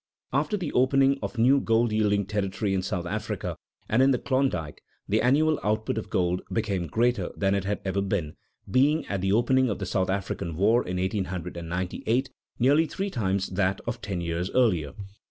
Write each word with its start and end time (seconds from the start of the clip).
After 0.33 0.57
the 0.57 0.71
opening 0.71 1.19
of 1.21 1.37
new 1.37 1.59
gold 1.59 1.91
yielding 1.91 2.25
territory 2.25 2.73
in 2.73 2.81
South 2.81 3.05
Africa 3.05 3.55
and 3.87 4.01
in 4.01 4.09
the 4.09 4.17
Klondike, 4.17 4.81
the 5.07 5.21
annual 5.21 5.59
output 5.63 5.99
of 5.99 6.09
gold 6.09 6.41
became 6.51 6.87
greater 6.87 7.29
than 7.37 7.53
it 7.53 7.65
had 7.65 7.81
ever 7.85 8.01
been, 8.01 8.35
being 8.67 9.05
at 9.05 9.21
the 9.21 9.31
opening 9.31 9.69
of 9.69 9.77
the 9.77 9.85
South 9.85 10.09
African 10.09 10.55
War 10.57 10.81
in 10.81 10.97
1898 10.97 12.31
nearly 12.57 12.87
three 12.87 13.11
times 13.11 13.49
that 13.49 13.79
of 13.85 14.01
ten 14.01 14.21
years 14.21 14.49
earlier. 14.55 14.93